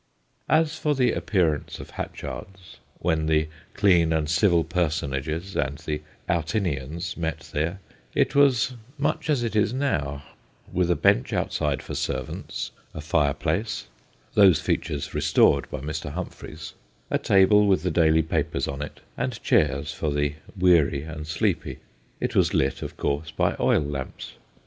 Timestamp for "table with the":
17.19-17.91